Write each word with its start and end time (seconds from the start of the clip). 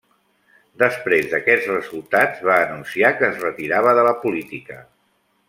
Després 0.83 1.27
d'aquests 1.33 1.67
resultats 1.73 2.41
va 2.47 2.57
anunciar 2.63 3.13
que 3.21 3.29
es 3.29 3.39
retirava 3.45 3.95
de 4.01 4.09
la 4.09 4.17
política. 4.27 4.81